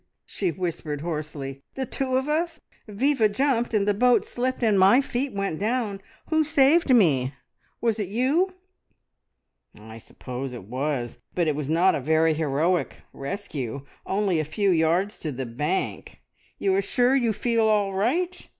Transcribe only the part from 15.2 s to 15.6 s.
the